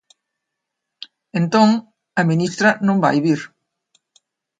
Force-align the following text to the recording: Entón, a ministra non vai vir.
Entón, 1.39 1.69
a 2.19 2.21
ministra 2.31 2.69
non 2.87 2.97
vai 3.03 3.17
vir. 3.25 3.41